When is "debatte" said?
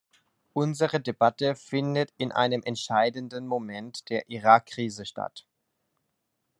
0.99-1.53